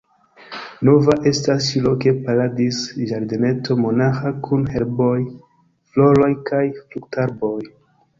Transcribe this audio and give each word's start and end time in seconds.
Nova 0.87 1.15
estas 1.31 1.65
ĉi-loke 1.73 2.13
paradiz-ĝardeneto 2.29 3.77
monaĥa 3.81 4.31
kun 4.47 4.65
herboj, 4.77 5.11
floroj 5.93 6.31
kaj 6.49 6.63
fruktarboj. 6.79 7.55